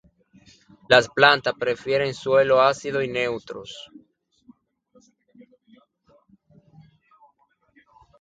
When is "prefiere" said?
1.53-2.11